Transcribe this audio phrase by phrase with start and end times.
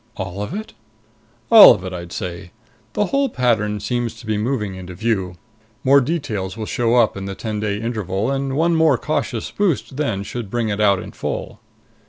[0.17, 0.73] "All of it?"
[1.51, 2.49] "All of it, I'd say.
[2.93, 5.35] The whole pattern seems to be moving into view.
[5.83, 9.97] More details will show up in the ten day interval; and one more cautious boost
[9.97, 11.59] then should bring it out in full."